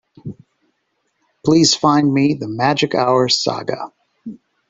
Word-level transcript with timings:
Please 1.45 1.75
find 1.75 2.11
me 2.11 2.33
the 2.33 2.47
Magic 2.47 2.95
Hour 2.95 3.27
saga. 3.29 3.91